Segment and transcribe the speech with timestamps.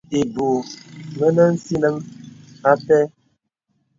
[0.09, 0.55] Məpɛ̂p ìbūū
[1.19, 1.95] mìnə̀ mvinəŋ
[2.69, 3.01] ā pɛ̂.